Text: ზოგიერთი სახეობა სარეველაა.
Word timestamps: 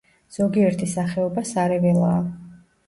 ზოგიერთი 0.37 0.89
სახეობა 0.95 1.47
სარეველაა. 1.53 2.19